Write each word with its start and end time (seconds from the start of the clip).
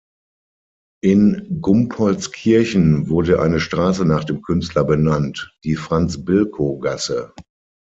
In 1.03 1.59
Gumpoldskirchen 1.61 3.07
wurde 3.07 3.39
eine 3.39 3.59
Straße 3.59 4.03
nach 4.03 4.23
dem 4.23 4.41
Künstler 4.41 4.83
benannt, 4.83 5.55
die 5.63 5.75
Franz-Bilko-Gasse. 5.75 7.35